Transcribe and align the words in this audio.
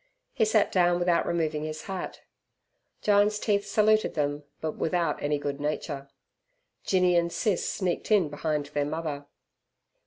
He 0.33 0.45
sat 0.45 0.71
down 0.71 0.97
without 0.97 1.27
removing 1.27 1.63
his 1.63 1.83
hat. 1.83 2.21
Jyne's 3.03 3.37
teeth 3.37 3.67
saluted 3.67 4.15
them 4.15 4.43
but 4.59 4.71
without 4.71 5.21
any 5.21 5.37
good 5.37 5.59
nature. 5.61 6.09
Jinny 6.83 7.15
and 7.15 7.31
Sis 7.31 7.69
sneaked 7.69 8.09
in 8.09 8.27
behind 8.27 8.65
their 8.73 8.83
mother. 8.83 9.27